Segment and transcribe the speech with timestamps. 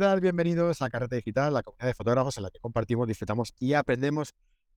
[0.00, 0.20] ¿qué?
[0.20, 4.34] Bienvenidos a Carrete Digital, la comunidad de fotógrafos en la que compartimos, disfrutamos y aprendemos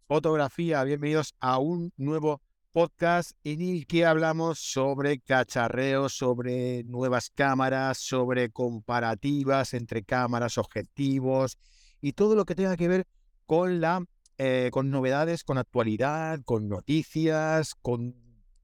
[0.07, 0.84] fotografía.
[0.84, 2.40] Bienvenidos a un nuevo
[2.71, 11.57] podcast en el que hablamos sobre cacharreos, sobre nuevas cámaras, sobre comparativas entre cámaras, objetivos
[11.99, 13.07] y todo lo que tenga que ver
[13.48, 14.05] con la
[14.38, 18.15] eh, con novedades, con actualidad, con noticias, con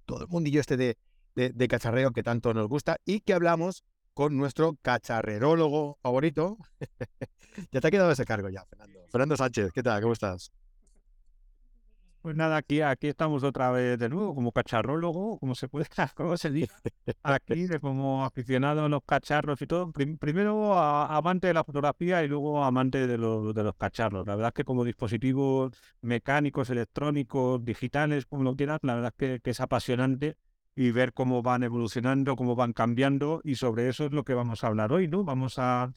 [0.05, 0.97] todo el mundillo este de,
[1.33, 6.57] de cacharreo que tanto nos gusta y que hablamos con nuestro cacharrerólogo favorito.
[7.71, 8.99] ya te ha quedado ese cargo ya, Fernando.
[9.09, 10.01] Fernando Sánchez, ¿qué tal?
[10.01, 10.51] ¿Cómo estás?
[12.21, 16.37] Pues nada, aquí, aquí estamos otra vez de nuevo, como cacharrólogo, como se puede, cómo
[16.37, 16.73] se dice,
[17.21, 19.91] aquí de como aficionado a los cacharros y todo.
[19.91, 24.25] primero amante de la fotografía y luego amante de los, de los cacharros.
[24.25, 29.41] La verdad es que como dispositivos mecánicos, electrónicos, digitales, como lo quieras, la verdad es
[29.41, 30.37] que es apasionante
[30.75, 34.63] y ver cómo van evolucionando, cómo van cambiando y sobre eso es lo que vamos
[34.63, 35.23] a hablar hoy, ¿no?
[35.23, 35.93] Vamos a,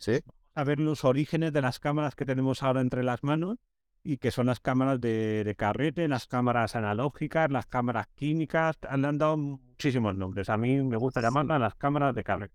[0.55, 3.59] a ver los orígenes de las cámaras que tenemos ahora entre las manos
[4.07, 9.37] y que son las cámaras de, carrete, las cámaras analógicas, las cámaras químicas, han dado
[9.37, 10.49] muchísimos nombres.
[10.49, 12.55] A mí me gusta llamarlas las cámaras de carrete.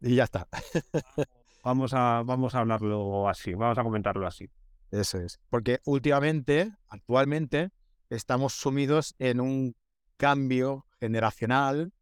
[0.00, 0.48] Y ya está.
[1.64, 4.50] vamos a, vamos a hablarlo así, vamos a comentarlo así.
[4.90, 5.38] Eso es.
[5.48, 7.70] Porque últimamente, actualmente,
[8.10, 9.76] estamos sumidos en un
[10.16, 11.92] cambio generacional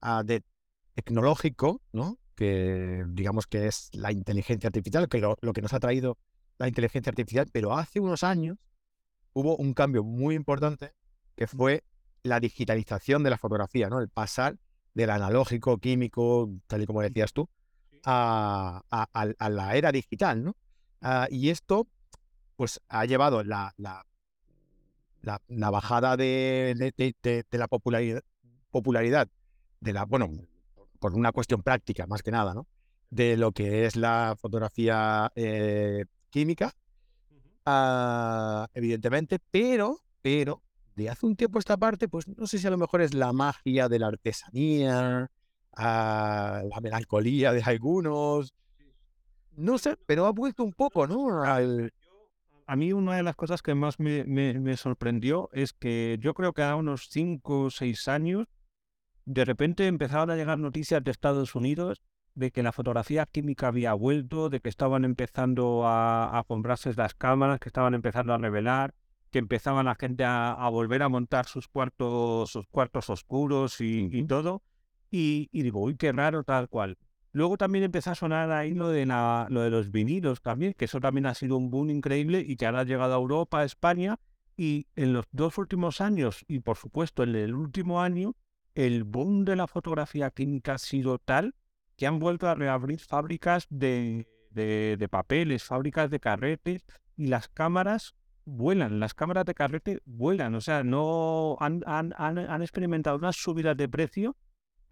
[0.00, 0.42] ah, de
[0.94, 2.18] tecnológico, ¿no?
[2.34, 6.18] Que digamos que es la inteligencia artificial, que lo, lo que nos ha traído
[6.58, 8.58] la inteligencia artificial, pero hace unos años
[9.32, 10.92] hubo un cambio muy importante
[11.36, 11.84] que fue
[12.22, 14.00] la digitalización de la fotografía, ¿no?
[14.00, 14.58] El pasar
[14.94, 17.48] del analógico, químico, tal y como decías tú,
[18.04, 20.56] a, a, la era digital, ¿no?
[21.00, 21.88] Ah, y esto,
[22.56, 24.04] pues, ha llevado la, la,
[25.22, 28.22] la, bajada de, de, la popularidad,
[28.70, 29.28] popularidad
[29.80, 30.30] de la, bueno,
[30.98, 32.66] por una cuestión práctica más que nada, ¿no?
[33.10, 36.72] De lo que es la fotografía eh, química,
[37.66, 40.62] ah, evidentemente, pero, pero,
[40.96, 43.32] de hace un tiempo esta parte, pues no sé si a lo mejor es la
[43.32, 45.30] magia de la artesanía,
[45.76, 48.54] ah, la melancolía de algunos,
[49.56, 51.42] no sé, pero ha vuelto un poco, ¿no?
[52.72, 56.62] A mí una de las cosas que más me, sorprendió es que yo creo que
[56.62, 58.48] a unos 5 o 6 años
[59.26, 62.00] de repente empezaron a llegar noticias de Estados Unidos
[62.34, 67.60] de que la fotografía química había vuelto, de que estaban empezando a, comprarse las cámaras,
[67.60, 68.94] que estaban empezando a revelar,
[69.30, 74.62] que empezaban la gente a, volver a montar sus cuartos, sus cuartos oscuros y, todo.
[75.10, 76.96] Y, digo, uy, qué raro tal cual.
[77.32, 81.00] Luego también empezó a sonar ahí lo de, lo de los vinilos también, que eso
[81.00, 84.20] también ha sido un boom increíble y que ahora ha llegado a Europa, a España.
[84.54, 88.36] Y en los dos últimos años, y por supuesto en el último año,
[88.74, 91.54] el boom de la fotografía química ha sido tal
[91.96, 94.26] que han vuelto a reabrir fábricas de,
[95.10, 96.84] papeles, fábricas de carretes
[97.16, 98.14] y las cámaras
[98.44, 103.88] vuelan, las cámaras de carrete vuelan, o sea, no han, han, experimentado unas subidas de
[103.88, 104.36] precio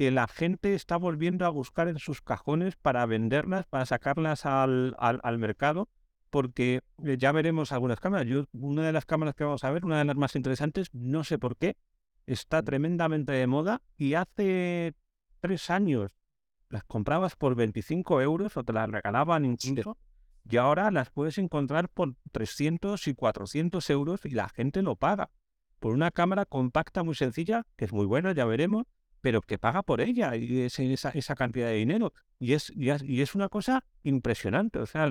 [0.00, 4.96] que la gente está volviendo a buscar en sus cajones para venderlas, para sacarlas al,
[4.98, 5.90] al, al mercado,
[6.30, 8.26] porque eh, ya veremos algunas cámaras.
[8.26, 11.22] Yo, una de las cámaras que vamos a ver, una de las más interesantes, no
[11.22, 11.76] sé por qué,
[12.24, 14.94] está tremendamente de moda y hace
[15.40, 16.12] tres años
[16.70, 19.98] las comprabas por 25 euros o te las regalaban incluso
[20.48, 25.28] y ahora las puedes encontrar por 300 y 400 euros y la gente lo paga.
[25.78, 28.86] Por una cámara compacta muy sencilla, que es muy buena, ya veremos,
[29.20, 32.12] pero que paga por ella y esa, esa cantidad de dinero.
[32.38, 34.78] Y es, y es, una cosa impresionante.
[34.78, 35.04] O sea,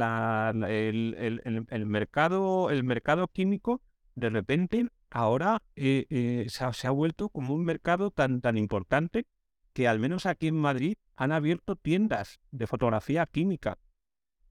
[0.52, 3.82] el, el, mercado, el mercado químico
[4.16, 9.26] de repente ahora eh, eh, se, ha, vuelto como un mercado tan, tan importante
[9.74, 13.78] que al menos aquí en Madrid han abierto tiendas de fotografía química.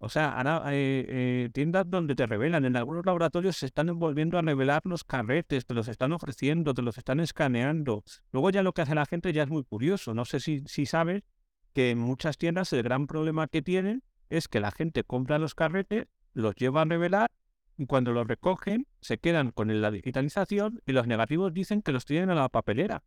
[0.00, 0.40] O sea,
[0.70, 2.64] eh, tiendas donde te revelan.
[2.64, 6.82] En algunos laboratorios se están volviendo a revelar los carretes, te los están ofreciendo, te
[6.82, 8.04] los están escaneando.
[8.32, 10.14] Luego ya lo que hace la gente ya es muy curioso.
[10.14, 11.24] No sé si, si sabes
[11.72, 15.54] que en muchas tiendas el gran problema que tienen es que la gente compra los
[15.54, 17.30] carretes, los lleva a revelar
[17.76, 22.04] y cuando los recogen se quedan con la digitalización y los negativos dicen que los
[22.04, 23.02] tienen a la papelera.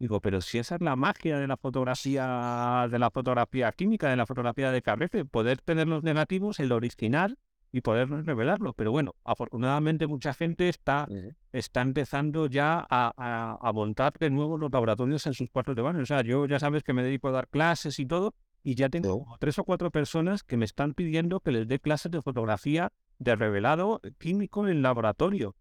[0.00, 4.16] Digo, pero si esa es la magia de la fotografía, de la fotografía química, de
[4.16, 7.38] la fotografía de carrete, poder tener los negativos, el original,
[7.72, 8.72] y poder revelarlo.
[8.72, 11.06] Pero bueno, afortunadamente mucha gente está,
[11.52, 16.00] está empezando ya a, a, montar de nuevo los laboratorios en sus cuartos de baño.
[16.00, 18.88] O sea, yo ya sabes que me dedico a dar clases y todo, y ya
[18.88, 22.92] tengo tres o cuatro personas que me están pidiendo que les dé clases de fotografía
[23.18, 25.54] de revelado químico en laboratorio.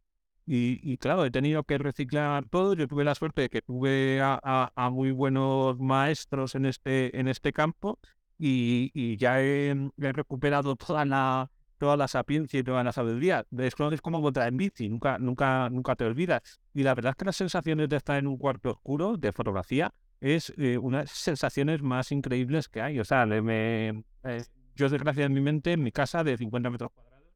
[0.51, 2.73] Y, claro, he tenido que reciclar todo.
[2.73, 7.53] Yo tuve la suerte de que tuve a, muy buenos maestros en este, en este
[7.53, 7.99] campo
[8.39, 13.45] y, y ya he, he recuperado toda la, toda la sapiencia y toda la sabiduría.
[13.59, 16.59] Es, es como montar en bici, nunca, nunca, nunca te olvidas.
[16.73, 19.93] Y la verdad es que las sensaciones de estar en un cuarto oscuro de fotografía
[20.19, 22.99] es eh, una de las sensaciones más increíbles que hay.
[22.99, 24.43] O sea, me, eh,
[24.75, 27.27] yo desgracia en mi mente, en mi casa de 50 metros cuadrados,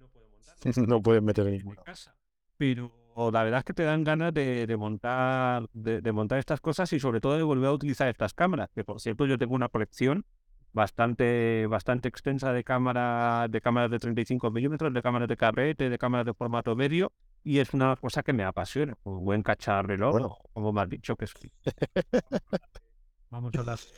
[0.00, 0.54] no puedo montar.
[0.88, 2.16] no puedes meter en mi casa.
[2.62, 2.92] Pero
[3.32, 6.92] la verdad es que te dan ganas de, de montar de, de, montar estas cosas
[6.92, 9.68] y sobre todo de volver a utilizar estas cámaras, que por cierto yo tengo una
[9.68, 10.24] colección
[10.72, 15.98] bastante, bastante extensa de cámaras de cámaras de 35 milímetros, de cámaras de carrete, de
[15.98, 17.10] cámaras de formato medio,
[17.42, 18.96] y es una cosa que me apasiona.
[19.02, 20.38] Un buen cacharreloj, bueno.
[20.52, 21.34] como me has dicho que es.
[23.30, 23.88] Vamos a las.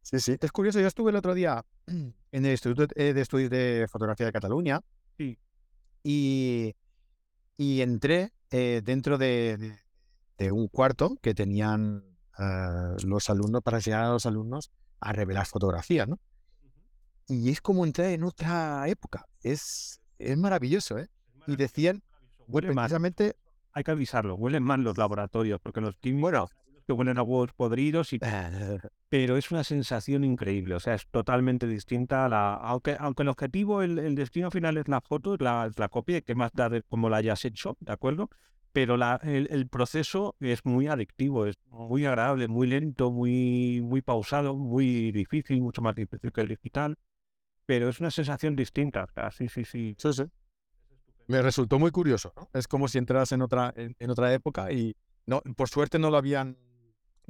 [0.00, 0.38] Sí, sí.
[0.40, 4.32] Es curioso, yo estuve el otro día en el Instituto de Estudios de Fotografía de
[4.32, 4.80] Cataluña.
[5.18, 5.38] Sí.
[6.02, 6.74] Y,
[7.62, 9.78] y entré eh, dentro de, de,
[10.36, 12.02] de, un cuarto que tenían
[12.36, 16.18] uh, los alumnos para enseñar a los alumnos a revelar fotografías, ¿no?
[17.28, 19.26] Y es como entrar en otra época.
[19.44, 21.08] Es, es maravilloso, ¿eh?
[21.46, 22.02] Y decían,
[22.48, 23.36] bueno, precisamente...
[23.74, 26.48] Hay que avisarlo, huelen mal los laboratorios, porque los químicos bueno,
[26.94, 28.18] que huelen a huevos podridos, y...
[29.08, 32.54] pero es una sensación increíble, o sea, es totalmente distinta a la...
[32.54, 36.20] Aunque, aunque el objetivo, el, el destino final es la foto, es la, la copia,
[36.20, 38.30] que más da de cómo la hayas hecho, ¿de acuerdo?
[38.72, 44.00] pero la, el, el, proceso es muy adictivo, es muy agradable, muy lento, muy, muy
[44.00, 46.96] pausado, muy difícil, mucho más difícil que el digital,
[47.66, 49.06] pero es una sensación distinta.
[49.30, 49.94] sí, sí, sí.
[49.98, 50.22] Sí, sí.
[51.28, 52.48] Me resultó muy curioso, ¿no?
[52.52, 54.96] Es como si entras en otra, en, en, otra época y
[55.26, 56.56] no, por suerte no lo habían,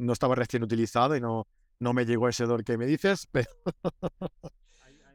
[0.02, 1.46] no estaba recién utilizado y no,
[1.78, 3.48] no me llegó ese dolor que me dices, pero,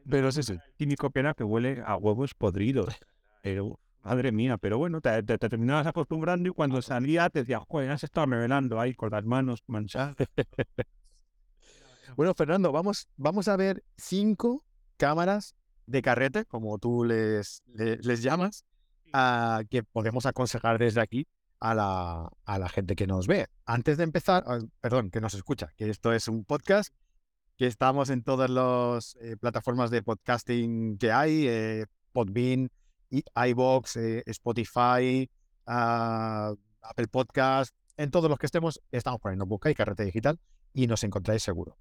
[0.10, 0.57] pero sí, sí.
[0.78, 2.95] Químico pena que huele a huevos podridos.
[3.42, 7.62] Pero Madre mía, pero bueno, te, te, te, terminabas acostumbrando y cuando salía te decías,
[7.68, 10.16] joder, ya se estaba revelando ahí con las manos manchadas.
[12.16, 14.63] bueno, Fernando, vamos, vamos a ver cinco
[14.95, 15.56] cámaras
[15.88, 18.63] de carrete, como tú les, les, les llamas,
[19.13, 21.28] uh, que podemos aconsejar desde aquí
[21.59, 23.48] a la, a la gente que nos ve.
[23.65, 24.44] Antes de empezar,
[24.81, 26.94] perdón, que nos escucha, que esto es un podcast,
[27.57, 32.69] que estamos en todas las eh, plataformas de podcasting que hay, eh, Podbean,
[33.09, 35.30] iBox, eh, Spotify,
[35.65, 40.39] uh, Apple Podcast, en todos los que estemos, estamos poniendo Busca y Carrete Digital
[40.74, 41.77] y nos encontráis seguro.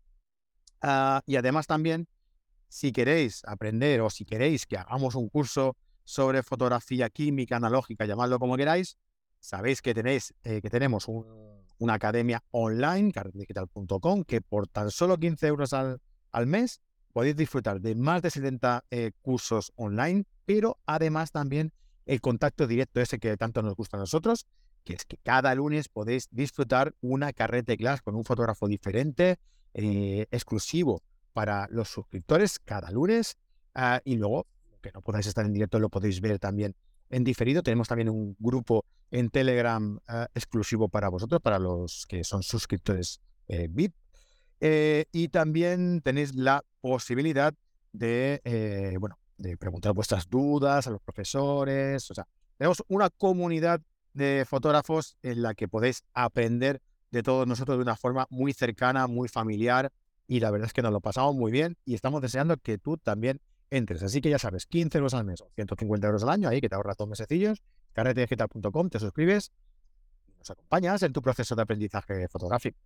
[0.83, 2.09] Uh, y además también,
[2.69, 8.39] si queréis aprender o si queréis que hagamos un curso sobre fotografía química, analógica, llamadlo
[8.39, 8.97] como queráis,
[9.47, 11.25] sabéis que tenéis, eh, que tenemos un,
[11.79, 16.01] una academia online, carretedigital.com, que por tan solo 15 euros al,
[16.47, 16.81] mes
[17.13, 21.73] podéis disfrutar de más de 70 eh, cursos online, pero además también
[22.07, 24.47] el contacto directo ese que tanto nos gusta a nosotros,
[24.85, 29.39] que es que cada lunes podéis disfrutar una carrete class con un fotógrafo diferente,
[29.75, 31.03] eh, exclusivo
[31.33, 33.37] para los suscriptores cada lunes,
[33.77, 34.47] uh, y luego,
[34.83, 36.75] que no podáis estar en directo, lo podéis ver también
[37.11, 37.63] en diferido.
[37.63, 43.21] Tenemos también un grupo en Telegram uh, exclusivo para vosotros, para los que son suscriptores
[43.49, 43.95] eh, VIP.
[44.61, 47.55] Eh, y también tenéis la posibilidad
[47.93, 52.11] de, eh, bueno, de preguntar vuestras dudas a los profesores.
[52.11, 53.81] O sea, tenemos una comunidad
[54.15, 59.07] de fotógrafos en la que podéis aprender de todos nosotros de una forma muy cercana,
[59.07, 59.93] muy familiar.
[60.27, 62.97] Y la verdad es que nos lo pasamos muy bien y estamos deseando que tú
[62.97, 64.03] también entres.
[64.03, 66.69] Así que ya sabes, 15 euros al mes o 150 euros al año, ahí que
[66.69, 69.53] te ahorras dos mesecillos, carretedigital.com, te suscribes
[70.27, 72.79] y nos acompañas en tu proceso de aprendizaje fotográfico.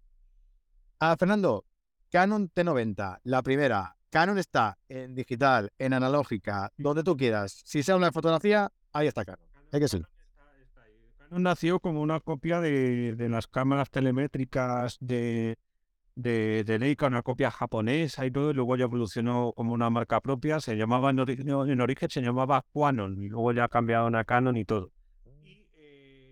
[0.99, 1.65] Ah, Fernando,
[2.11, 3.97] Canon T90, la primera.
[4.11, 7.63] Canon está en digital, en analógica, donde tú quieras.
[7.65, 9.47] Si sea una fotografía, ahí está Canon.
[9.73, 10.07] Hay que ser.
[11.19, 15.57] Canon nació como una copia de, de las cámaras telemétricas de,
[16.23, 20.21] de, de, Leica, una copia japonesa y todo, y luego ya evolucionó como una marca
[20.21, 24.07] propia, se llamaba en, origen, en origen se llamaba Quanon, y luego ya ha cambiado
[24.17, 24.91] a Canon y todo.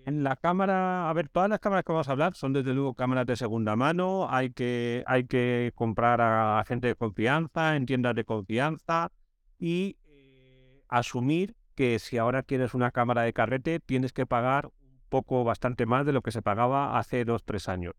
[0.07, 2.95] En la cámara, a ver, todas las cámaras que vamos a hablar son desde luego
[2.95, 8.14] cámaras de segunda mano, hay que, hay que comprar a gente de confianza, en tiendas
[8.14, 9.12] de confianza
[9.59, 14.99] y eh, asumir que si ahora quieres una cámara de carrete tienes que pagar un
[15.11, 17.92] poco bastante más de lo que se pagaba hace dos, tres años.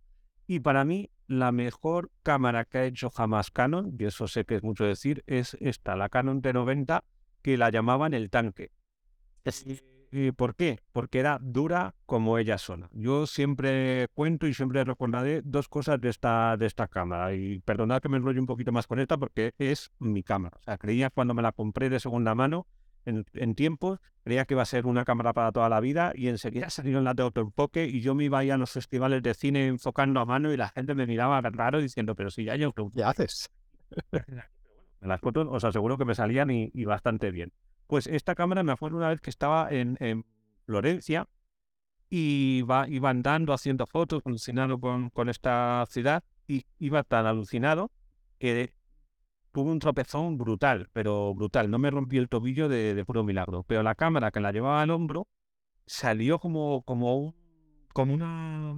[0.48, 4.56] Y para mí, la mejor cámara que ha hecho jamás Canon, y eso sé que
[4.56, 7.04] es mucho decir, es esta, la Canon T90,
[7.42, 8.72] que la llamaban el tanque.
[10.12, 10.80] ¿Y por qué?
[10.92, 12.90] Porque era dura como ella sola.
[12.94, 17.34] Yo siempre cuento y siempre recordaré dos cosas de esta, de esta cámara.
[17.36, 20.58] Y perdonad que me enrollo un poquito más con esta porque es mi cámara.
[20.60, 22.66] O sea, creía cuando me la compré de segunda mano
[23.10, 26.28] en, en tiempos, creía que iba a ser una cámara para toda la vida y
[26.28, 29.34] enseguida salieron las de autoenfoque y yo me iba a ir a los festivales de
[29.34, 32.74] cine enfocando a mano y la gente me miraba raro diciendo, pero si ya yo...
[32.74, 33.50] ¿Qué haces?
[35.02, 37.54] En las fotos os aseguro que me salían y, bastante bien.
[37.88, 40.26] Pues esta cámara me acuerdo una vez que estaba en,
[40.66, 41.26] Florencia
[42.10, 47.92] y iba, iba, andando haciendo fotos, alucinado con, con esta ciudad y iba tan alucinado
[48.38, 48.74] que
[49.60, 51.70] tuve un tropezón brutal, pero brutal.
[51.70, 53.64] No me rompí el tobillo de, puro milagro.
[53.64, 55.28] Pero la cámara que la llevaba al hombro
[55.86, 57.36] salió como, como,
[57.92, 58.72] como una...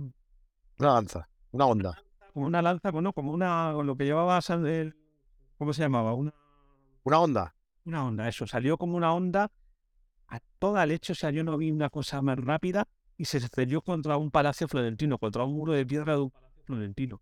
[0.80, 2.04] Una lanza, una onda.
[2.34, 3.74] Como una lanza, bueno, como una...
[3.74, 4.40] Lo que llevaba...
[4.50, 4.96] El,
[5.60, 6.16] ¿Cómo se llamaba?
[6.16, 6.34] Una...
[7.04, 7.56] Una onda.
[7.86, 8.48] Una onda, eso.
[8.48, 9.52] Salió como una onda
[10.30, 11.14] a toda leche.
[11.14, 14.68] O sea, yo no vi una cosa más rápida y se estrelló contra un palacio
[14.68, 17.22] florentino, contra un muro de piedra de un palacio florentino.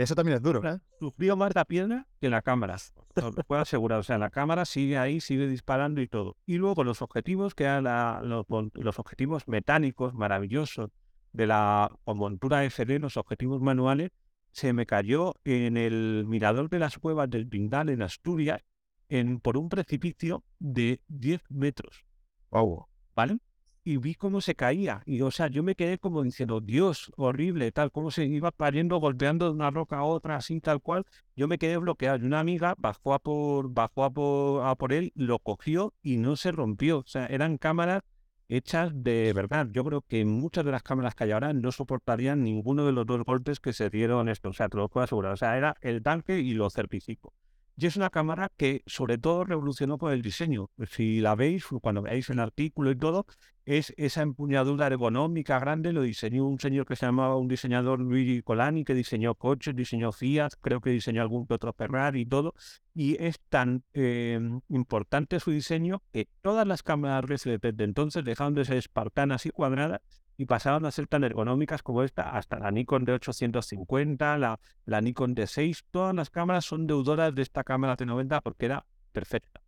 [0.00, 0.62] Eso también es duro.
[0.98, 2.76] Sufrió más la piedra que la cámara.
[3.16, 3.98] Lo puedo asegurar.
[3.98, 6.38] O sea, la cámara sigue ahí, sigue disparando y todo.
[6.46, 7.84] Y luego los objetivos, que eran
[8.26, 10.90] los, los, objetivos metálicos maravillosos
[11.32, 14.10] de la montura FD, los objetivos manuales,
[14.52, 18.62] se me cayó en el mirador de las cuevas del Pindal en Asturias
[19.10, 22.06] en, por un precipicio de 10 metros.
[22.50, 22.86] Wow.
[23.14, 23.38] ¿Vale?
[23.84, 25.02] Y vi cómo se caía.
[25.06, 28.98] Y o sea, yo me quedé como diciendo, Dios, horrible, tal, cómo se iba cayendo,
[28.98, 31.06] golpeando de una roca a otra, así, tal cual.
[31.36, 32.18] Yo me quedé bloqueado.
[32.18, 36.16] Y una amiga bajó a por, bajó a por, a por él, lo cogió y
[36.18, 36.98] no se rompió.
[36.98, 38.02] O sea, eran cámaras
[38.48, 39.68] hechas de verdad.
[39.70, 43.06] Yo creo que muchas de las cámaras que hay ahora no soportarían ninguno de los
[43.06, 44.50] dos golpes que se dieron esto.
[44.50, 45.32] O sea, te lo puedo asegurar.
[45.32, 47.32] O sea, era el tanque y lo certifico.
[47.80, 50.68] Y es una cámara que sobre todo revolucionó por el diseño.
[50.90, 53.24] Si la veis, cuando veáis el artículo y todo,
[53.64, 58.42] es esa empuñadura ergonómica grande, lo diseñó un señor que se llamaba un diseñador Luigi
[58.42, 62.54] Colani, que diseñó coches, diseñó Fiat, creo que diseñó algún otro Ferrari y todo.
[62.92, 68.52] Y es tan em, importante su diseño que todas las cámaras RCDP de entonces dejaron
[68.52, 70.02] de ser espartanas y cuadradas
[70.40, 75.02] y pasaban a ser tan ergonómicas como esta, hasta la Nikon de 850, la, la
[75.02, 79.60] Nikon de 6, todas las cámaras son deudoras de esta cámara T90 porque era perfecta.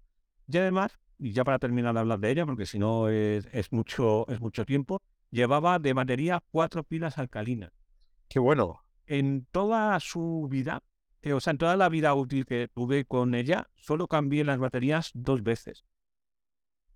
[0.48, 4.26] Y además, y ya para terminar de hablar de ella, porque si no es, mucho,
[4.28, 7.72] es mucho tiempo, llevaba de batería cuatro pilas alcalinas.
[8.28, 8.82] Qué bueno.
[9.04, 10.82] En toda su vida,
[11.20, 14.58] eh, o sea, en toda la vida útil que tuve con ella, solo cambié las
[14.58, 15.84] baterías dos veces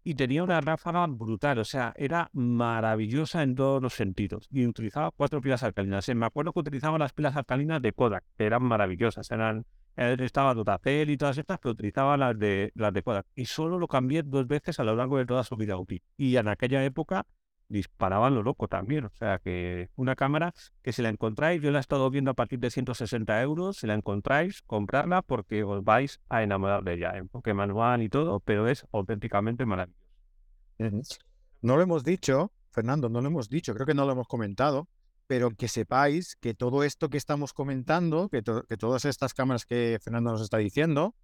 [0.06, 4.46] y tenía una ráfaga brutal, o sea, era maravillosa en todos los sentidos.
[4.52, 6.08] Y utilizaba cuatro pilas alcalinas.
[6.14, 11.10] Me acuerdo que utilizaba las pilas alcalinas de Kodak, que eran maravillosas, eran estaba Dotacel
[11.10, 13.26] y todas estas, pero utilizaba las de las de Kodak.
[13.34, 16.00] Y solo lo cambié dos veces a lo largo de toda su vida útil.
[16.16, 17.26] Y en aquella época
[17.68, 19.04] disparaban lo loco también.
[19.04, 22.34] O sea que una cámara que si la encontráis, yo la he estado viendo a
[22.34, 27.16] partir de 160 euros, si la encontráis, comprarla porque os vais a enamorar de ella,
[27.16, 31.18] en Pokémon One y todo, pero es auténticamente maravilloso.
[31.62, 34.88] No lo hemos dicho, Fernando, no lo hemos dicho, creo que no lo hemos comentado,
[35.26, 40.32] pero que sepáis que todo esto que estamos comentando, que, todas estas cámaras que Fernando
[40.32, 41.14] nos está diciendo,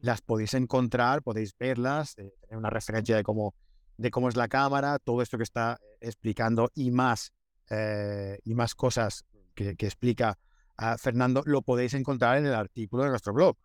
[0.00, 3.54] las podéis encontrar, podéis verlas, eh, tener una referencia de cómo
[4.02, 7.32] de cómo es la cámara, todo esto que está explicando y más,
[7.70, 10.38] eh, y más cosas que, explica
[10.76, 13.56] a Fernando, lo podéis encontrar en el artículo de nuestro blog.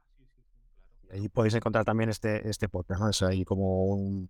[1.12, 3.10] Ahí podéis encontrar también este, este podcast, ¿no?
[3.10, 4.29] Es ahí como un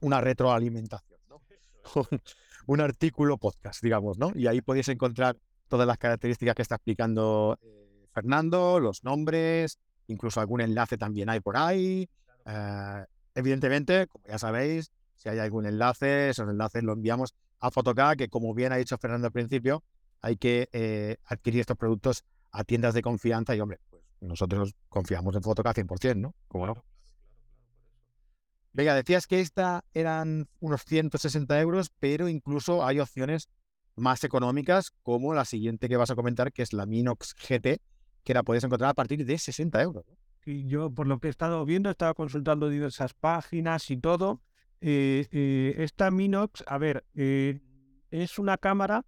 [0.00, 1.40] una retroalimentación, ¿no?
[2.66, 4.32] un, artículo podcast, digamos, ¿no?
[4.34, 5.36] Y ahí podéis encontrar
[5.68, 11.40] todas las características que está explicando eh, Fernando, los nombres, incluso algún enlace también hay
[11.40, 12.08] por ahí.
[12.46, 18.16] Eh, evidentemente, como ya sabéis, si hay algún enlace, esos enlaces los enviamos a Photocard,
[18.16, 19.84] que como bien ha dicho Fernando al principio,
[20.20, 25.34] hay que eh, adquirir estos productos a tiendas de confianza y, hombre, pues nosotros confiamos
[25.36, 26.34] en Photocard 100%, ¿no?
[26.48, 26.84] ¿Cómo no?
[28.72, 33.48] Venga, decías que esta eran unos 160 euros, pero incluso hay opciones
[33.96, 37.80] más económicas, como la siguiente que vas a comentar, que es la Minox GT,
[38.22, 40.04] que la puedes encontrar a partir de 60 euros.
[40.46, 44.40] Y yo, por lo que he estado viendo, he estado consultando diversas páginas y todo,
[44.80, 47.60] esta Minox, a ver, eh,
[48.10, 49.04] es una cámara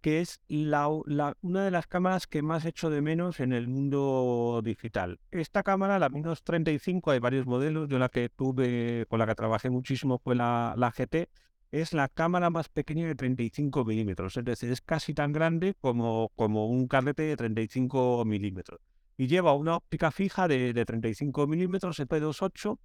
[0.00, 4.60] que es la, una de las cámaras que más echo de menos en el mundo
[4.64, 5.20] digital.
[5.30, 9.36] Esta cámara, la Minox 35, hay varios modelos, yo la que tuve, con la que
[9.36, 11.28] trabajé muchísimo fue la, la GT,
[11.70, 16.30] es la cámara más pequeña de 35 milímetros, es decir, es casi tan grande como,
[16.34, 18.80] como un carrete de 35 milímetros.
[19.16, 22.78] Y lleva una óptica fija de, de 35 milímetros, P28,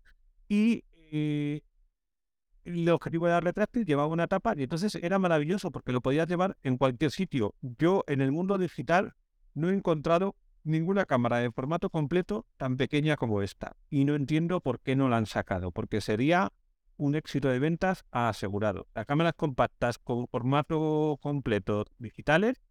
[0.50, 0.84] y
[2.68, 6.58] el objetivo era retráctil, llevaba una tapa y entonces era maravilloso porque lo podías llevar
[6.64, 7.56] en cualquier sitio.
[7.62, 9.14] Yo en el mundo digital
[9.54, 13.78] no he encontrado ninguna cámara de formato completo tan pequeña como esta.
[13.90, 16.52] Y no entiendo por qué no la han sacado, porque sería
[16.98, 18.88] un éxito de ventas asegurado.
[18.94, 22.62] Las cámaras compactas con formato completo digitales,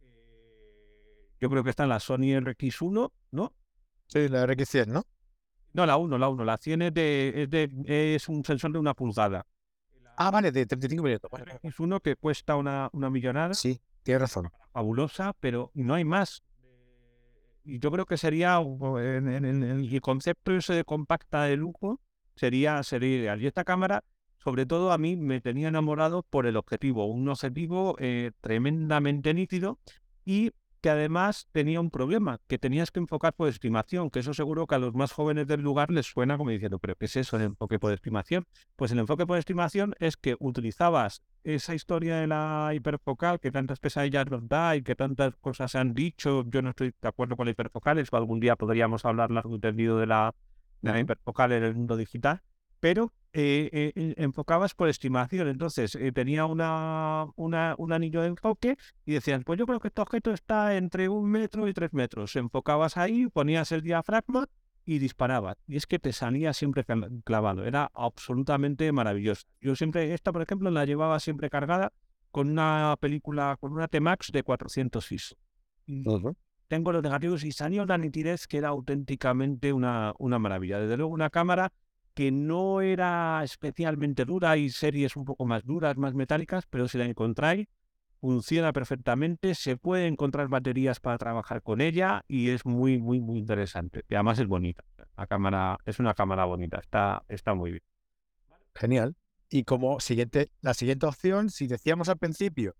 [0.00, 3.54] eh, yo creo que están las Sony RX1, ¿no?
[4.06, 5.04] Sí, la RX100, ¿no?
[5.72, 6.44] No, la 1, la 1.
[6.44, 9.46] La 100 es, de, es, de, es un sensor de una pulgada.
[10.16, 11.30] Ah, vale, de 35 minutos.
[11.62, 13.54] Es uno que cuesta una, una millonada.
[13.54, 14.50] Sí, tienes razón.
[14.72, 16.42] Fabulosa, pero no hay más.
[17.64, 22.00] Y yo creo que sería, en, en, en el concepto ese de compacta de lujo,
[22.34, 23.42] sería, sería ideal.
[23.42, 24.04] Y esta cámara,
[24.38, 27.06] sobre todo a mí, me tenía enamorado por el objetivo.
[27.06, 29.78] Un objetivo eh, tremendamente nítido
[30.24, 34.66] y que además tenía un problema, que tenías que enfocar por estimación, que eso seguro
[34.66, 37.36] que a los más jóvenes del lugar les suena como diciendo, pero ¿qué es eso
[37.36, 38.46] el enfoque por estimación?
[38.76, 43.78] Pues el enfoque por estimación es que utilizabas esa historia de la hiperfocal que tantas
[43.78, 47.36] pesadillas nos da y que tantas cosas se han dicho, yo no estoy de acuerdo
[47.36, 50.34] con la hiperfocal, eso algún día podríamos hablar largo entendido de la,
[50.82, 52.42] de la hiperfocal en el mundo digital,
[52.80, 55.48] pero eh, eh, enfocabas por estimación.
[55.48, 59.88] Entonces, eh, tenía una, una, un anillo de enfoque y decían, pues yo creo que
[59.88, 62.34] este objeto está entre un metro y tres metros.
[62.34, 64.48] Enfocabas ahí, ponías el diafragma
[64.84, 65.56] y disparabas.
[65.68, 66.84] Y es que te salía siempre
[67.24, 67.64] clavado.
[67.64, 69.46] Era absolutamente maravilloso.
[69.60, 71.92] Yo siempre, esta por ejemplo, la llevaba siempre cargada
[72.32, 75.36] con una película, con una T-Max de 400 ISO.
[76.66, 80.78] Tengo los negativos y salía una nitidez que era auténticamente una, una maravilla.
[80.80, 81.72] Desde luego, una cámara
[82.14, 86.98] que no era especialmente dura, hay series un poco más duras, más metálicas, pero si
[86.98, 87.68] la encontráis,
[88.20, 93.38] funciona perfectamente, se puede encontrar baterías para trabajar con ella y es muy, muy, muy
[93.38, 94.04] interesante.
[94.08, 94.84] Y además es bonita.
[95.16, 97.82] La cámara, es una cámara bonita, está, está muy bien.
[98.74, 99.16] Genial.
[99.48, 102.76] Y como siguiente, la siguiente opción, si decíamos al principio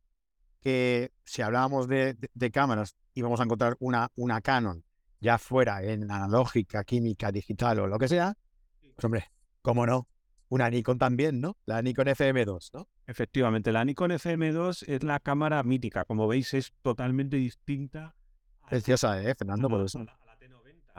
[0.60, 2.16] que si hablábamos de,
[2.52, 4.84] cámaras íbamos a encontrar una, una Canon,
[5.20, 8.36] ya fuera en analógica, química, digital o lo que sea,
[9.04, 9.30] hombre,
[9.62, 10.08] cómo no,
[10.48, 11.56] una Nikon también, ¿no?
[11.64, 12.88] La Nikon FM2, ¿no?
[13.06, 18.14] Efectivamente, la Nikon FM2 es la cámara mítica, como veis es totalmente distinta.
[18.68, 19.68] Preciosa, ¿eh, Fernando?
[19.68, 20.04] Por eso.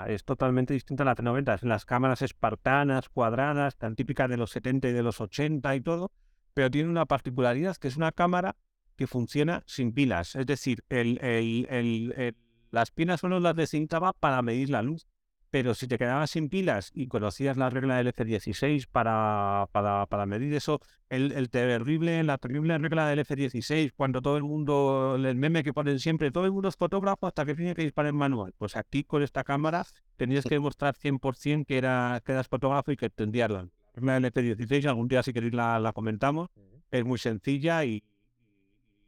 [0.08, 1.56] Es totalmente distinta a la T90.
[1.56, 5.82] Es las cámaras espartanas, cuadradas, tan típicas de los 70 y de los 80 y
[5.82, 6.12] todo,
[6.54, 8.56] pero tiene una particularidad que es una cámara
[8.96, 10.36] que funciona sin pilas.
[10.36, 12.36] Es decir, el, el,
[12.72, 15.08] las pilas solo las descintaba para medir la luz
[15.52, 20.26] pero si te quedabas sin pilas y conocías la regla del F16 para, para, para
[20.26, 25.36] medir eso, el, el, terrible, la terrible regla del F16, cuando todo el mundo, el
[25.36, 28.16] meme que ponen siempre, todo el mundo es fotógrafo hasta que tiene que disparar en
[28.16, 28.54] manual.
[28.58, 29.86] Pues aquí con esta cámara
[30.16, 34.34] tenías que demostrar 100% que, era, que eras fotógrafo y que entendías la regla del
[34.34, 34.86] F16.
[34.86, 36.50] Algún día si queréis la, la comentamos.
[36.92, 38.04] Es muy sencilla y,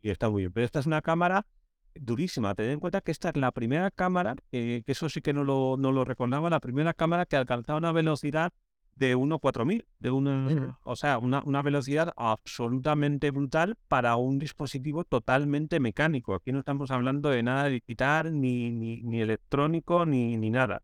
[0.02, 0.52] y está muy bien.
[0.52, 1.46] Pero esta es una cámara
[1.96, 2.56] durísima.
[2.56, 5.76] Ten en cuenta que esta es la primera cámara, que eso sí que no lo,
[5.78, 8.52] no lo recordaba, la primera cámara que alcanzaba una velocidad
[8.96, 15.80] de 1.4000, de una, o sea, una, una, velocidad absolutamente brutal para un dispositivo totalmente
[15.80, 16.36] mecánico.
[16.36, 20.84] Aquí no estamos hablando de nada digital, ni, ni, ni electrónico, ni, ni nada.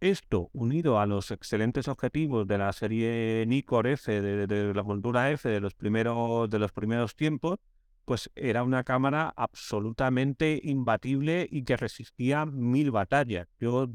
[0.00, 5.30] Esto, unido a los excelentes objetivos de la serie Nikkor F, de, de, la montura
[5.30, 7.58] F de los primeros, de los primeros tiempos,
[8.06, 13.48] pues era una cámara absolutamente imbatible y que resistía mil batallas.
[13.60, 13.90] Yo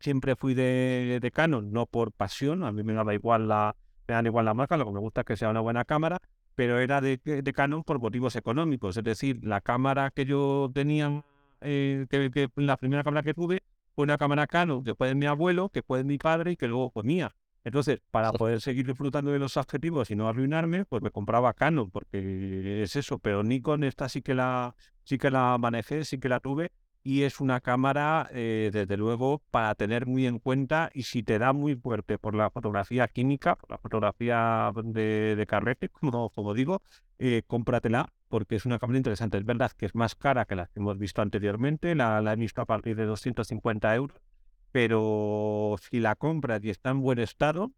[0.00, 3.76] siempre fui de, Canon, no por pasión, a mí me daba igual la,
[4.08, 6.18] me dan igual la marca, lo que me gusta es que sea una buena cámara,
[6.56, 7.20] pero era de,
[7.54, 11.22] Canon por motivos económicos, es decir, la cámara que yo tenía,
[11.60, 13.62] eh, que, la primera cámara que tuve,
[13.94, 16.56] fue una cámara Canon que fue de mi abuelo, que fue de mi padre y
[16.56, 17.32] que luego fue mía.
[17.64, 21.90] Entonces, para poder seguir disfrutando de los objetivos y no arruinarme, pues me compraba Canon,
[21.90, 23.18] porque es eso.
[23.18, 26.72] Pero Nikon esta sí que la, sí que la manejé, sí que la tuve
[27.04, 31.38] y es una cámara, eh, desde luego, para tener muy en cuenta y si te
[31.38, 36.54] da muy fuerte por la fotografía química, por la fotografía de, de carrete, como, como
[36.54, 36.82] digo,
[37.18, 39.36] eh, cómpratela porque es una cámara interesante.
[39.36, 42.36] Es verdad que es más cara que la que hemos visto anteriormente, la, la he
[42.36, 44.18] visto a partir de 250 euros,
[44.72, 47.72] pero si la compras y está en buen estado,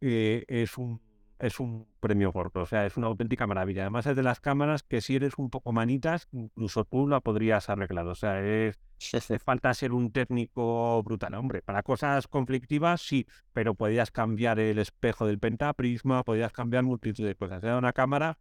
[0.00, 1.00] eh, es, un,
[1.38, 3.82] es un premio corto, o sea, es una auténtica maravilla.
[3.82, 7.70] Además es de las cámaras que si eres un poco manitas, incluso tú la podrías
[7.70, 8.80] arreglar, o sea, es,
[9.14, 14.80] hace falta ser un técnico brutal, hombre, para cosas conflictivas sí, pero podías cambiar el
[14.80, 17.62] espejo del pentaprisma, podías cambiar multitud de cosas.
[17.62, 18.38] Era una cámara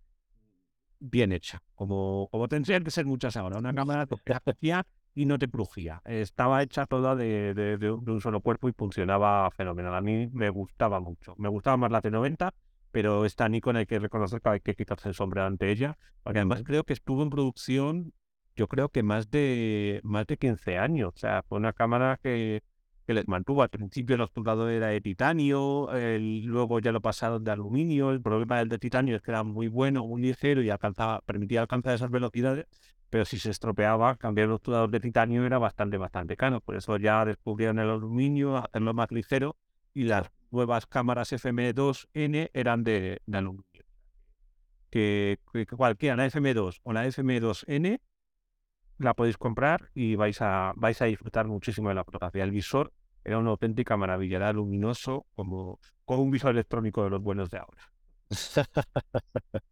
[0.99, 4.85] bien hecha, como, como tendrían que ser muchas ahora, una cámara que hacía
[5.19, 6.01] y no te crujía.
[6.05, 9.93] Estaba hecha toda de, de, un solo cuerpo y funcionaba fenomenal.
[9.93, 11.35] A mí me gustaba mucho.
[11.37, 12.53] Me gustaba más la T90,
[12.91, 16.39] pero esta Nikon hay que reconocer que hay que quitarse el sombrero ante ella, porque
[16.39, 18.13] además creo que estuvo en producción,
[18.55, 21.11] yo creo que más de, más de 15 años.
[21.13, 22.63] O sea, fue una cámara que,
[23.09, 23.63] que les mantuvo.
[23.63, 25.89] Al principio el obturador era de titanio,
[26.43, 28.11] luego ya lo pasaron de aluminio.
[28.11, 31.61] El problema del de titanio es que era muy bueno, muy ligero y alcanzaba, permitía
[31.61, 32.67] alcanzar esas velocidades,
[33.09, 36.61] pero si se estropeaba, cambiar el obturador de titanio era bastante, bastante caro.
[36.61, 39.57] Por eso ya descubrieron el aluminio, hacerlo más ligero
[39.95, 43.85] y las nuevas cámaras FM2N eran de, aluminio.
[44.91, 48.01] Que, que, cualquiera, la FM2 o la FM2N,
[48.99, 52.43] la podéis comprar y vais a, vais a disfrutar muchísimo de la fotografía.
[52.43, 52.93] El visor
[53.23, 57.91] era una auténtica maravilla, era luminoso como, un visor electrónico de los buenos de ahora.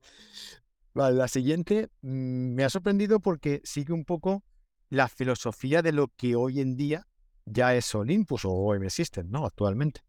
[0.93, 4.43] vale, la siguiente mm, me ha sorprendido porque sigue un poco
[4.89, 7.07] la filosofía de lo que hoy en día
[7.45, 9.45] ya es Olympus o OM System, ¿no?
[9.45, 10.01] Actualmente,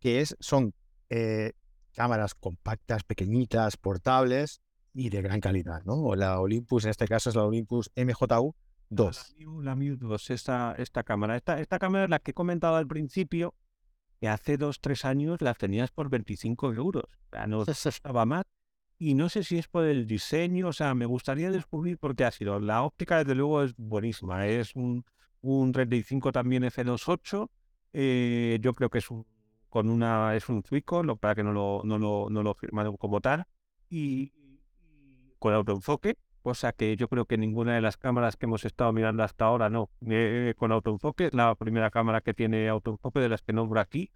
[0.00, 0.74] que es, son
[1.10, 1.52] eh,
[1.92, 4.60] cámaras compactas, pequeñitas, portables
[4.92, 6.14] y de gran calidad, ¿no?
[6.14, 8.54] La Olympus, en este caso es la Olympus MJU
[8.90, 9.36] 2.
[9.62, 11.36] La Miu, 2, esta, esta cámara.
[11.36, 13.54] Esta, esta cámara es la que he comentado al principio,
[14.20, 17.04] que hace dos, tres años las tenías por 25 euros.
[17.04, 18.44] O sea, no estaba más.
[18.98, 22.24] Y no sé si es por el diseño, o sea, me gustaría descubrir por qué
[22.24, 22.60] ha sido.
[22.60, 24.46] La óptica, desde luego, es buenísima.
[24.46, 25.04] Es un,
[25.40, 27.48] un 35 también F28.
[27.92, 29.26] Eh, yo creo que es un
[29.74, 32.96] con una es un Zuico, lo para que no lo, no lo, no lo firmaron
[32.96, 33.44] como tal.
[33.90, 34.32] Y,
[35.40, 39.22] con autoenfoque, cosa que yo creo que ninguna de las cámaras que hemos estado mirando
[39.22, 43.40] hasta ahora no, eh, con autoenfoque, es la primera cámara que tiene autoenfoque de las
[43.42, 44.12] que nombro aquí.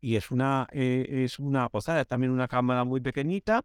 [0.00, 3.64] Y es una, eh, es una posada, es también una cámara muy pequeñita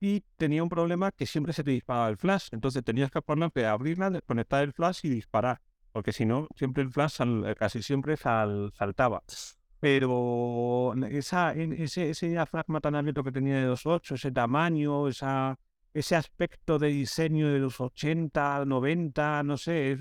[0.00, 2.48] y tenía un problema que siempre se te disparaba el flash.
[2.50, 5.60] Entonces tenías que ponerte abrirla, desconectar el flash y disparar,
[5.92, 7.18] porque si no, siempre el flash
[7.56, 9.22] casi siempre saltaba.
[9.78, 15.58] Pero esa, ese, ese diafragma tan abierto que tenía de 2.8, ese tamaño, esa,
[15.94, 19.92] ese aspecto de diseño de los 80, 90, no sé,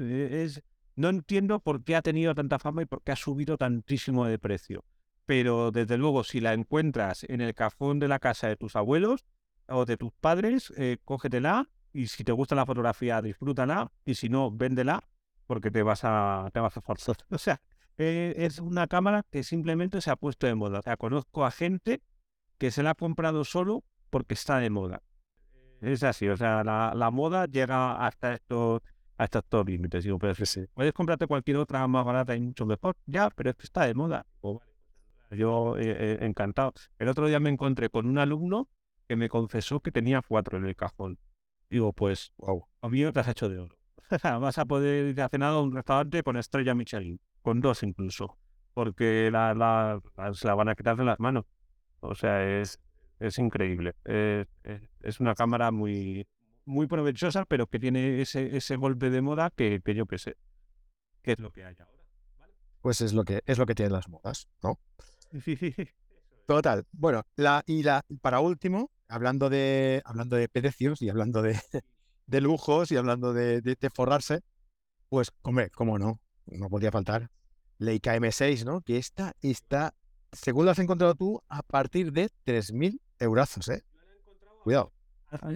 [0.43, 0.61] es,
[0.95, 4.39] no entiendo por qué ha tenido tanta fama y por qué ha subido tantísimo de
[4.39, 4.83] precio.
[5.25, 9.23] Pero desde luego, si la encuentras en el cajón de la casa de tus abuelos
[9.67, 14.29] o de tus padres, eh, cógetela y si te gusta la fotografía, disfrútala y si
[14.29, 15.07] no, véndela
[15.45, 17.17] porque te vas a, te vas a forzar.
[17.29, 17.61] O sea,
[17.97, 20.79] eh, es una cámara que simplemente se ha puesto de moda.
[20.79, 22.01] O sea, conozco a gente
[22.57, 25.03] que se la ha comprado solo porque está de moda.
[25.83, 28.81] Es así, o sea, la, moda llega hasta estos,
[29.17, 30.05] hasta estos límites.
[30.05, 30.33] Digo, pero
[30.73, 33.93] puedes comprarte cualquier otra más barata y mucho mejor, ya, pero es que está de
[33.93, 34.25] moda.
[35.31, 36.73] Yo eh, eh, encantado.
[36.99, 38.69] El otro día me encontré con un alumno
[39.09, 41.19] que me confesó que tenía cuatro en el cajón.
[41.69, 43.75] Digo, pues, wow, a mí te has hecho de oro.
[44.39, 48.37] Vas a poder ir a cenar a un restaurante con estrella Michelin con dos incluso,
[48.73, 49.99] porque la, la,
[50.33, 51.43] se la van a quitar de las manos.
[51.99, 52.79] O sea, es,
[53.27, 53.95] es increíble.
[54.03, 56.27] es una cámara muy,
[56.65, 60.35] muy provechosa, pero que tiene ese, ese golpe de moda que, que yo que sé,
[61.21, 62.03] que es lo que hay ahora.
[62.81, 64.77] Pues es lo que es lo que tienen las modas, ¿no?
[66.47, 66.85] Total.
[66.91, 71.57] Bueno, la, y la, para último, hablando de, hablando de precios y hablando de,
[72.27, 74.41] de lujos y hablando de, de, de forrarse,
[75.07, 77.29] pues, hombre, cómo no, no podía faltar,
[77.77, 78.81] Leica M6, ¿no?
[78.81, 79.93] Que esta está,
[80.33, 83.83] según la has encontrado tú, a partir de 3.000 eurazos, ¿eh?
[84.63, 84.91] Cuidado.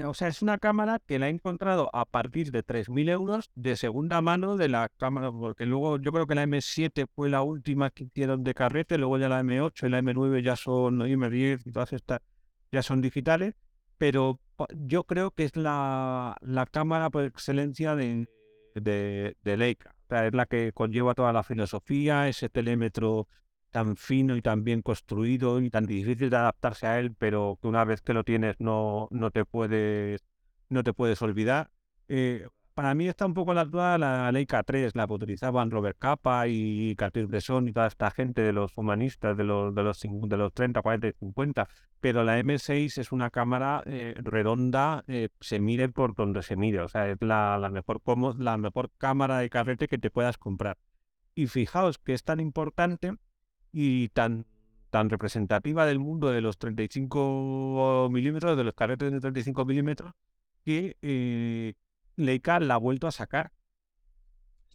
[0.06, 3.76] O sea, es una cámara que la he encontrado a partir de 3.000 euros de
[3.76, 7.92] segunda mano de la cámara, porque luego yo creo que la M7 fue la última
[7.92, 11.72] que hicieron de carrete, luego ya la M8 y la M9 ya son M10 y
[11.72, 12.22] todas estas
[12.72, 13.54] ya son digitales,
[14.00, 14.40] pero
[14.76, 18.28] yo creo que es la, la cámara por excelencia de,
[18.74, 23.28] de, de Leica es la que conlleva toda la filosofía, ese telémetro
[23.72, 27.68] tan fino y tan bien construido y tan difícil de adaptarse a él, pero que
[27.68, 30.24] una vez que lo tienes no, no, te, puedes,
[30.70, 31.70] no te puedes olvidar.
[32.08, 35.98] Eh, para mí está un poco la duda la Leica 3, la que utilizaban Robert
[35.98, 40.38] Capa y Cartier-Bresson y toda esta gente de los humanistas de los, de los, de
[40.38, 41.68] los 30, 40 y 50.
[42.00, 46.82] Pero la M6 es una cámara eh, redonda, eh, se mire por donde se mire.
[46.82, 48.00] O sea, es la, la, mejor,
[48.38, 50.78] la mejor cámara de carrete que te puedas comprar.
[51.34, 53.18] Y fijaos que es tan importante
[53.80, 54.48] y tan,
[54.90, 60.14] tan representativa del mundo de los 35 milímetros, de los carretes de 35 milímetros,
[60.66, 61.76] que eh,
[62.16, 63.52] Leica la ha vuelto a sacar.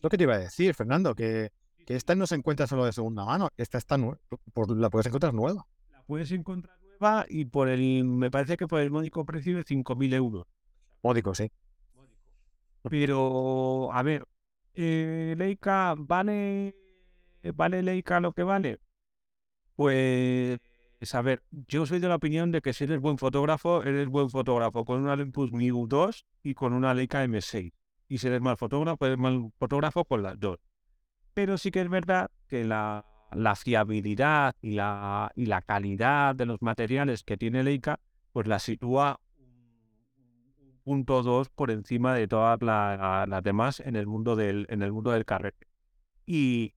[0.03, 1.51] Lo que te iba a decir, Fernando, que,
[1.85, 4.21] que esta no se encuentra solo de segunda mano, esta está nueva,
[4.69, 5.67] la puedes encontrar nueva.
[5.91, 9.65] La puedes encontrar nueva y por el, me parece que por el módico precio de
[9.65, 10.47] 5.000 euros.
[11.03, 11.51] Módico, sí.
[12.89, 14.25] Pero, a ver,
[14.75, 16.77] eh, Leica, ¿vale,
[17.53, 18.79] ¿vale Leica lo que vale?
[19.77, 20.61] Pues
[21.01, 24.09] es a ver, yo soy de la opinión de que si eres buen fotógrafo, eres
[24.09, 27.73] buen fotógrafo con una Olympus Miu 2 y con una Leica M6.
[28.09, 30.59] Y si eres mal fotógrafo, eres mal fotógrafo con las dos.
[31.35, 36.47] Pero sí que es verdad que la, la fiabilidad y la, y la calidad de
[36.47, 37.99] los materiales que tiene Leica,
[38.33, 39.19] pues la sitúa
[40.85, 44.93] un punto dos por encima de todas las demás en el mundo del, en el
[44.93, 45.67] mundo del carrete.
[46.27, 46.75] Y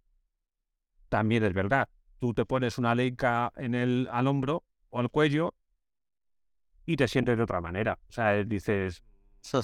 [1.10, 1.90] también es verdad,
[2.26, 5.54] tú te pones una Leica en el, al hombro o al cuello
[6.84, 8.00] y te sientes de otra manera.
[8.10, 9.04] O sea, dices,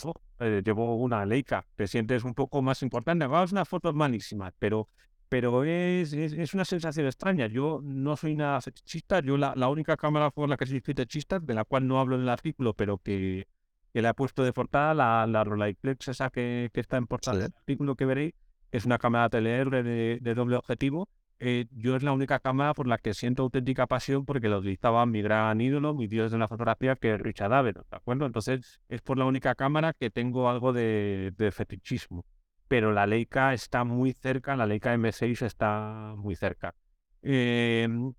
[0.03, 3.25] oh, eh, llevo una Leica, te sientes un poco más importante.
[3.25, 4.89] Vamos unas fotos malísimas, pero,
[5.27, 7.47] pero es, es, una sensación extraña.
[7.47, 11.39] Yo no soy nada fetichista, yo la, la única cámara por la que soy fetichista,
[11.39, 13.47] de la cual no hablo en el artículo, pero que,
[13.91, 17.39] que le he puesto de portada, la, la Rolleiflex esa que, que está en portada
[17.39, 18.33] del artículo que veréis,
[18.71, 21.09] es una cámara TLR de, de doble objetivo
[21.43, 25.07] eh, yo es la única cámara por la que siento auténtica pasión porque lo utilizaba
[25.07, 28.27] mi gran ídolo, mi dios de la fotografía, que es Richard Avedon, ¿de acuerdo?
[28.27, 32.25] Entonces es por la única cámara que tengo algo de, fetichismo.
[32.67, 36.75] Pero la Leica está muy cerca, la Leica M6 está muy cerca.
[37.23, 38.13] Em,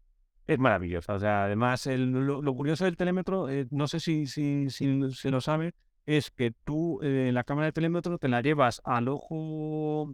[0.48, 1.14] es maravillosa.
[1.14, 5.40] O sea, además, lo, curioso del telémetro, eh, no sé si, si, si, si, lo
[5.40, 5.74] sabes,
[6.06, 10.12] es que tú eh, la cámara de telémetro te la llevas al ojo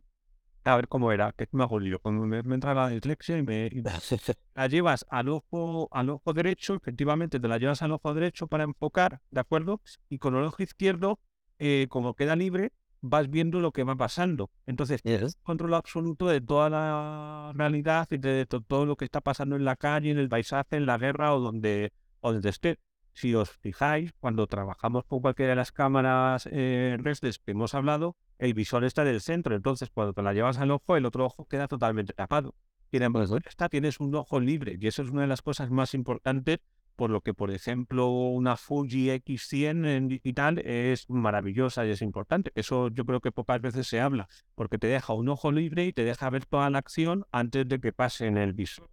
[0.68, 1.98] a ver cómo era, que me hago lío.
[2.00, 3.70] Cuando me, entra la dislexia y me,
[4.54, 8.64] la llevas al ojo, al ojo derecho, efectivamente te la llevas al ojo derecho para
[8.64, 9.80] enfocar, ¿de acuerdo?
[10.08, 11.20] Y con el ojo izquierdo,
[11.58, 14.50] eh, como queda libre, vas viendo lo que va pasando.
[14.66, 15.02] Entonces,
[15.42, 19.76] control absoluto de toda la realidad y de, todo lo que está pasando en la
[19.76, 22.78] calle, en el paisaje, en la guerra o donde, o donde esté.
[23.12, 28.16] Si os fijáis, cuando trabajamos con cualquiera de las cámaras eh, restes que hemos hablado,
[28.38, 29.54] el visor está en el centro.
[29.54, 32.54] Entonces, cuando te la llevas al ojo, el otro ojo queda totalmente tapado.
[32.90, 33.12] Y en
[33.44, 34.78] esta tienes un ojo libre.
[34.80, 36.60] Y eso es una de las cosas más importantes,
[36.96, 42.50] por lo que, por ejemplo, una Fuji X100 en digital es maravillosa y es importante.
[42.54, 45.92] Eso yo creo que pocas veces se habla, porque te deja un ojo libre y
[45.92, 48.88] te deja ver toda la acción antes de que pase en el visor.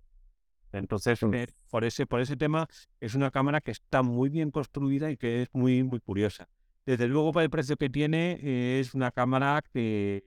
[0.74, 2.68] Entonces, eh, por, ese, por ese tema,
[3.00, 6.50] es una cámara que está muy bien construida y que es muy, muy curiosa.
[6.86, 10.24] Desde luego, para el precio que tiene, eh, es una cámara que,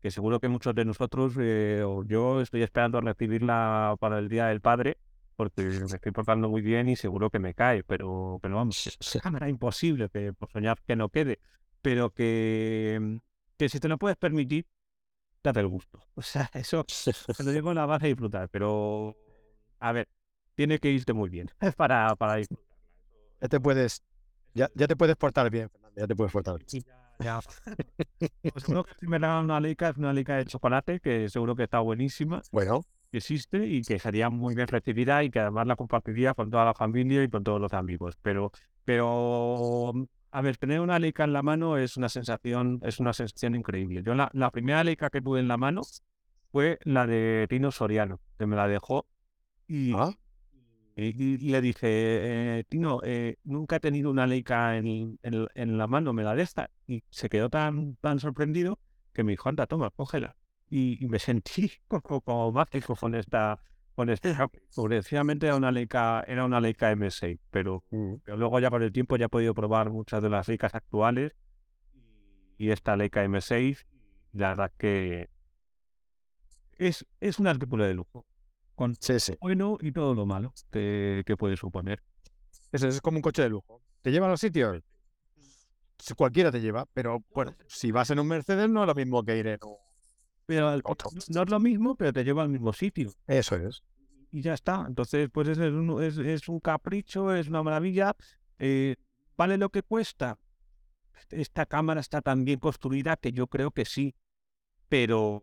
[0.00, 4.28] que, seguro que muchos de nosotros, eh, o yo, estoy esperando a recibirla para el
[4.28, 4.98] Día del Padre,
[5.34, 9.20] porque me estoy portando muy bien y seguro que me cae, pero, pero vamos, es
[9.20, 11.40] cámara imposible, que por soñar que no quede,
[11.82, 13.20] pero que,
[13.58, 14.66] que si te lo puedes permitir,
[15.42, 16.02] date el gusto.
[16.14, 16.84] O sea, eso
[17.44, 19.14] lo digo, la vas a disfrutar, pero
[19.80, 20.08] a ver,
[20.54, 22.46] tiene que irte muy bien para, para ir.
[23.40, 24.02] Ya te puedes,
[24.54, 26.84] ya, ya te puedes portar bien, ya te puedes portar bien.
[27.18, 27.40] ya,
[28.52, 31.64] pues no, si me dan una leica, es una leica de chocolate que seguro que
[31.64, 32.42] está buenísima.
[32.52, 32.84] Bueno.
[33.10, 36.64] Que existe y que sería muy bien recibida y que además la compartiría con toda
[36.64, 38.16] la familia y con todos los amigos.
[38.20, 38.52] Pero,
[38.84, 39.92] pero
[40.32, 44.02] a ver, tener una leica en la mano es una sensación, es una sensación increíble.
[44.04, 45.82] Yo la, la primera leica que tuve en la mano
[46.50, 49.06] fue la de Tino Soriano, que me la dejó
[49.94, 50.12] Ah.
[50.98, 56.14] Y, le dije, eh, Tino, eh, nunca he tenido una Leica en, en, la mano,
[56.14, 56.70] me la de esta.
[56.86, 58.78] Y se quedó tan, tan sorprendido
[59.12, 60.36] que me dijo, anda, toma, cógela.
[60.70, 63.60] Y, me sentí como, como mágico con esta,
[63.94, 64.48] con esta.
[65.42, 68.14] Era una Leica, era una Leica M6, pero, mm.
[68.24, 71.34] pero, luego ya con el tiempo ya he podido probar muchas de las Leicas actuales
[72.56, 73.84] y esta Leica M6,
[74.32, 75.28] la verdad que
[76.78, 78.24] es, es un artículo de lujo
[78.76, 78.94] con
[79.40, 82.02] bueno y todo lo malo que, puede suponer.
[82.70, 83.82] Eso es como un coche de lujo.
[84.02, 84.82] ¿Te lleva a los sitios?
[86.14, 89.38] Cualquiera te lleva, pero bueno, si vas en un Mercedes no es lo mismo que
[89.38, 89.76] ir en un...
[90.44, 93.10] Pero no es lo mismo, pero te lleva al mismo sitio.
[93.26, 93.82] Eso es.
[94.30, 94.84] Y ya está.
[94.86, 98.14] Entonces, pues es un, es, un capricho, es una maravilla.
[98.58, 98.94] Eh,
[99.36, 100.38] ¿Vale lo que cuesta?
[101.30, 104.14] Esta cámara está tan bien construida que yo creo que sí.
[104.88, 105.42] Pero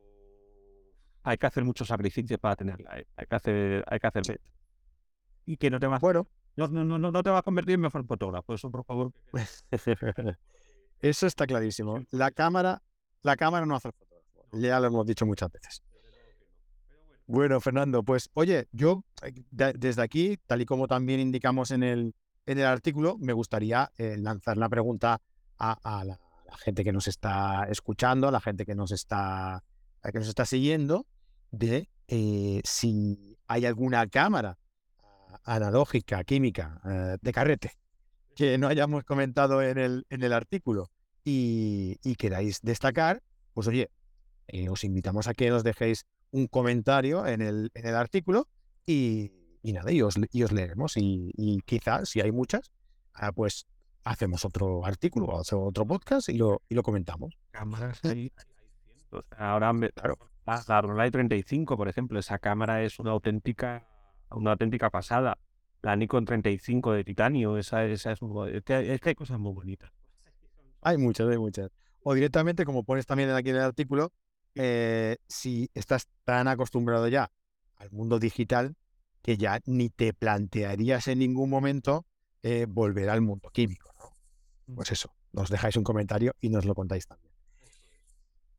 [1.23, 2.99] hay que hacer muchos sacrificios para tenerla.
[2.99, 3.07] ¿eh?
[3.15, 4.41] Hay que hacer, hay que hacer.
[5.45, 6.27] Y que no te va bueno.
[6.55, 9.11] No, no, no, no te va a convertir en mejor fotógrafo, eso por favor.
[10.99, 12.03] eso está clarísimo.
[12.11, 12.83] La cámara,
[13.23, 14.57] la cámara no hace el fotógrafo.
[14.59, 15.81] Ya lo hemos dicho muchas veces.
[17.25, 22.13] Bueno, Fernando, pues oye, yo eh, desde aquí, tal y como también indicamos en el,
[22.45, 25.21] en el artículo, me gustaría eh, lanzar la pregunta
[25.57, 26.19] a, la,
[26.57, 29.63] gente que nos está escuchando, a la gente que nos está,
[30.03, 31.07] que nos está siguiendo,
[31.53, 34.57] de eh, si hay alguna cámara
[35.45, 37.71] analógica, química, eh, de carrete,
[38.35, 40.89] que no hayamos comentado en el, en el artículo
[41.23, 43.21] y, queráis destacar,
[43.53, 43.89] pues oye,
[44.47, 48.47] eh, os invitamos a que nos dejéis un comentario en el, en el artículo
[48.85, 49.31] y,
[49.63, 50.93] nada, y os, y os leeremos.
[50.97, 52.71] Y, quizás, si hay muchas,
[53.13, 53.67] ah, pues
[54.03, 57.37] hacemos otro artículo, o otro podcast y lo, y lo comentamos.
[57.51, 58.31] Cámaras ahí.
[59.37, 63.87] Ahora, me, claro La, la 35, por ejemplo, esa cámara es una auténtica,
[64.29, 65.37] una auténtica pasada.
[65.81, 69.91] La Nikon 35 de titanio, esa, esa es, es, que, hay cosas muy bonitas.
[70.81, 71.69] Hay muchas, hay muchas.
[72.03, 74.11] O directamente, como pones también aquí en el artículo,
[74.55, 77.31] eh, si estás tan acostumbrado ya
[77.75, 78.75] al mundo digital
[79.21, 82.05] que ya ni te plantearías en ningún momento
[82.43, 83.93] eh, volver al mundo químico.
[84.75, 87.22] Pues eso, nos dejáis un comentario y nos lo contáis también.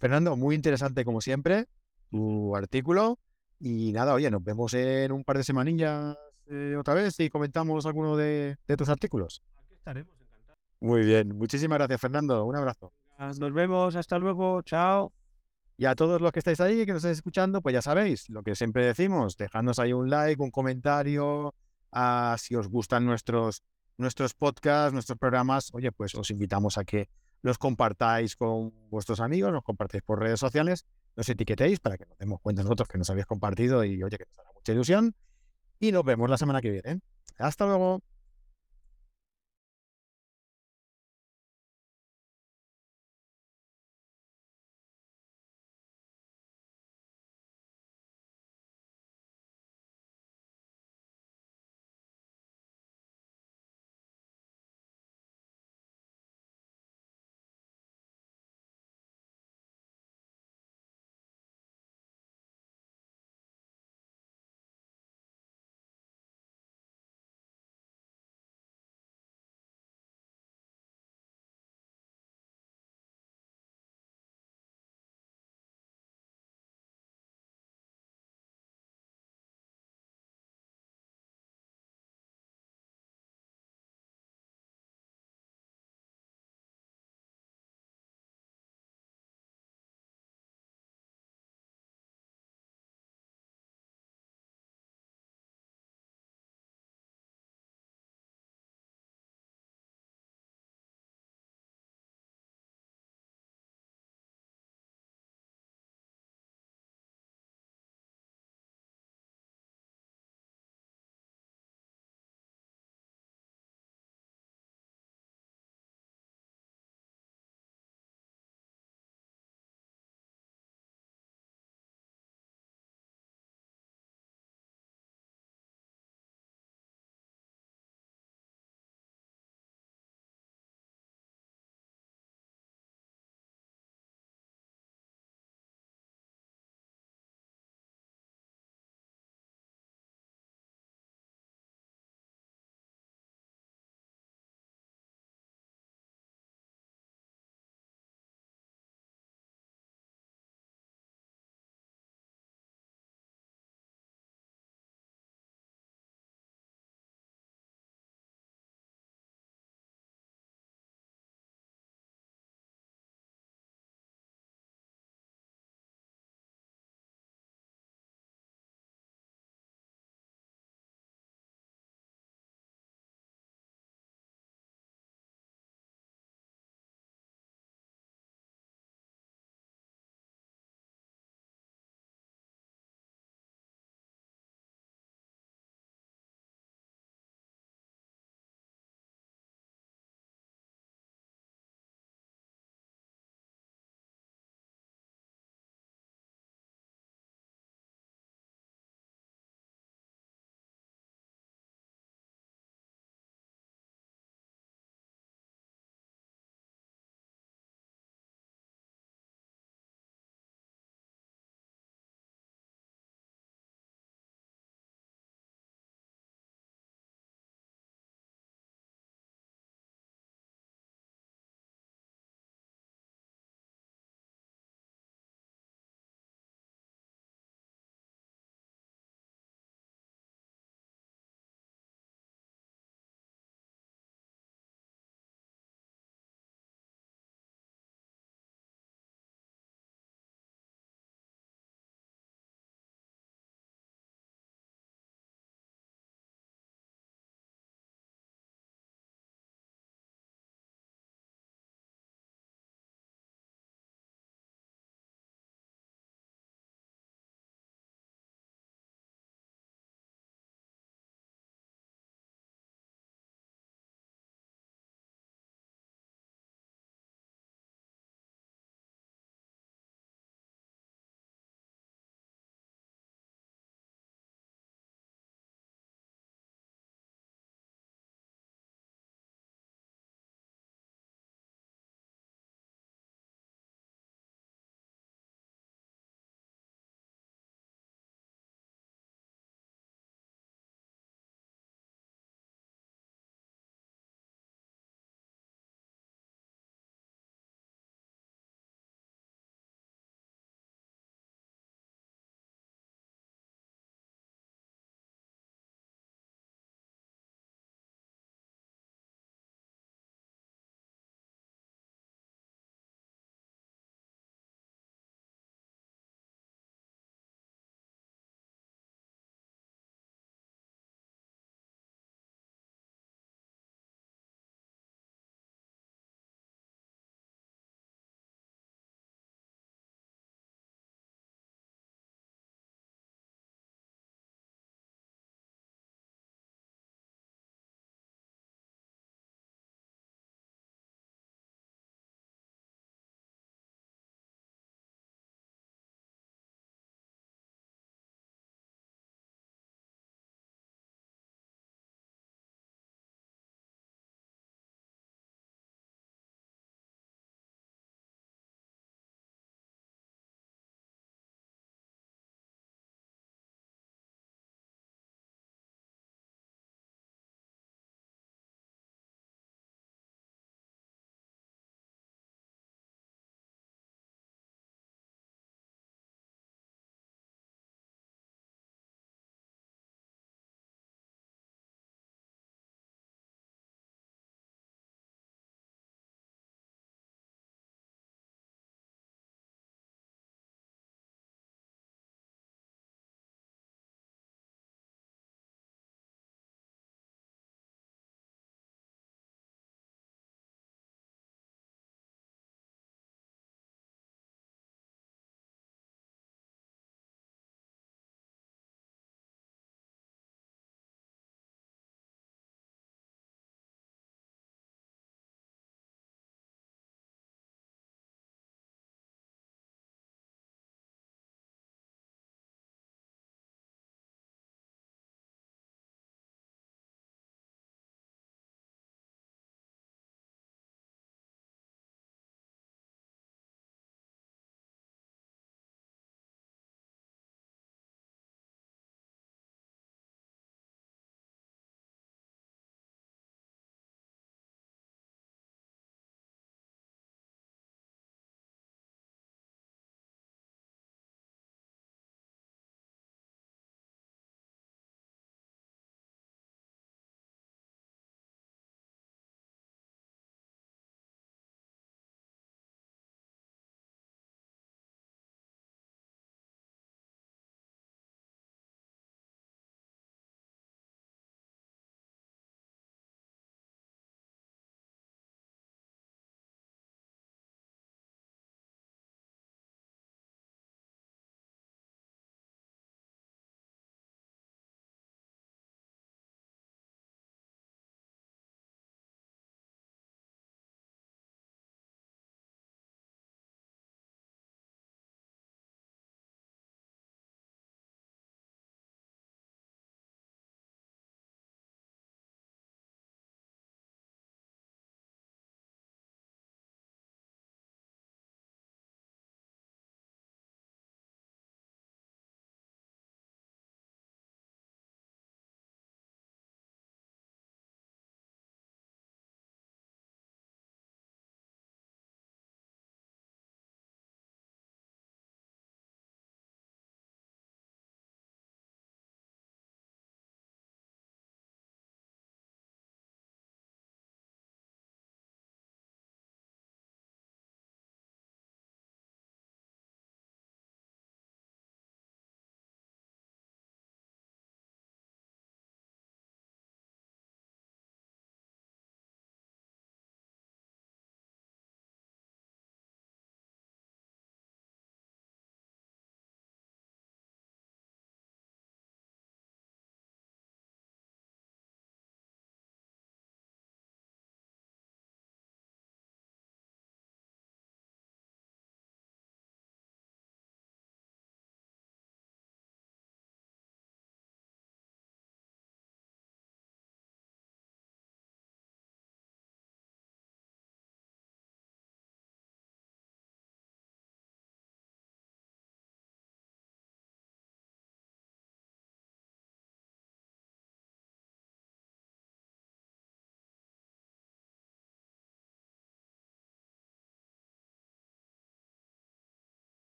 [0.00, 1.66] Fernando, muy interesante como siempre
[2.10, 3.18] tu artículo.
[3.60, 7.84] Y nada, oye, nos vemos en un par de semanillas eh, otra vez y comentamos
[7.84, 9.42] alguno de, de tus artículos.
[9.58, 10.58] Aquí estaremos, encantados.
[10.80, 12.46] Muy bien, muchísimas gracias, Fernando.
[12.46, 12.92] Un abrazo.
[13.18, 15.12] Nos vemos, hasta luego, chao.
[15.76, 18.42] Y a todos los que estáis ahí, que nos estáis escuchando, pues ya sabéis lo
[18.42, 21.54] que siempre decimos, dejadnos ahí un like, un comentario,
[21.92, 23.62] a, si os gustan nuestros,
[23.98, 27.10] nuestros podcasts, nuestros programas, oye, pues os invitamos a que
[27.42, 32.18] los compartáis con vuestros amigos, los compartáis por redes sociales, nos etiquetéis para que nos
[32.18, 35.14] demos cuenta nosotros que nos habéis compartido y oye, que nos hará mucha ilusión.
[35.78, 37.00] Y nos vemos la semana que viene.
[37.38, 38.02] Hasta luego.